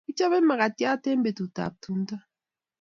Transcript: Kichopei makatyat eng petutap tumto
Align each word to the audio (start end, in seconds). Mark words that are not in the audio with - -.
Kichopei 0.05 0.43
makatyat 0.49 1.03
eng 1.09 1.23
petutap 1.25 1.73
tumto 1.83 2.15